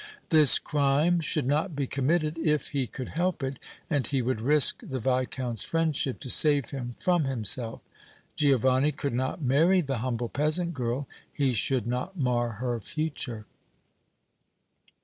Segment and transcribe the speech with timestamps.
[0.29, 4.79] This crime should not be committed, if he could help it, and he would risk
[4.81, 7.81] the Viscount's friendship to save him from himself.
[8.35, 13.45] Giovanni could not marry the humble peasant girl; he should not mar her future.